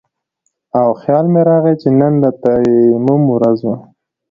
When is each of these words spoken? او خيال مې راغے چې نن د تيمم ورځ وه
او 0.79 0.87
خيال 1.01 1.25
مې 1.33 1.41
راغے 1.49 1.73
چې 1.81 1.89
نن 1.99 2.13
د 2.23 2.25
تيمم 2.41 3.21
ورځ 3.33 3.59
وه 3.67 3.77